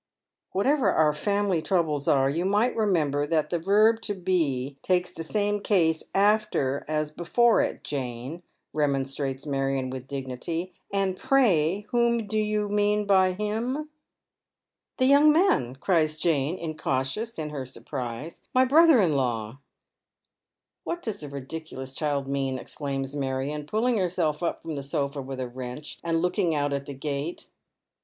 "Whatever 0.53 0.91
our 0.91 1.13
family 1.13 1.61
troubles 1.61 2.07
are, 2.07 2.27
you 2.27 2.43
might 2.43 2.75
remember 2.75 3.27
that 3.27 3.51
the 3.51 3.59
verb 3.59 4.01
to 4.01 4.15
be 4.15 4.77
takes 4.81 5.11
tlie 5.11 5.23
same 5.23 5.59
case 5.59 6.01
after 6.15 6.83
as 6.87 7.11
before 7.11 7.61
it, 7.61 7.83
Jane," 7.83 8.41
remonstrates 8.73 9.45
Marion 9.45 9.91
with 9.91 10.07
dignity." 10.07 10.73
And 10.91 11.15
pray 11.17 11.85
whom 11.91 12.25
do 12.25 12.39
you 12.39 12.67
••lean 12.67 13.05
by 13.05 13.33
him?"" 13.33 13.91
The 14.97 15.05
young 15.05 15.31
man," 15.31 15.75
cries 15.75 16.17
Jane, 16.17 16.57
incautious 16.57 17.37
in 17.37 17.51
her 17.51 17.67
surprise. 17.67 18.39
•* 18.39 18.41
My 18.55 18.65
brother 18.65 18.99
in 18.99 19.13
law."" 19.13 19.59
What 20.83 21.03
does 21.03 21.19
the 21.19 21.29
ridiculous 21.29 21.93
child 21.93 22.27
mean?" 22.27 22.57
exclaims 22.57 23.15
Marion, 23.15 23.67
pulling 23.67 23.97
herself 23.99 24.41
up 24.41 24.61
from 24.61 24.73
the 24.73 24.81
sofa 24.81 25.21
with 25.21 25.39
a 25.39 25.47
wrench, 25.47 25.99
and 26.03 26.23
looking 26.23 26.55
out 26.55 26.73
at 26.73 26.87
the 26.87 26.95
gate. 26.95 27.45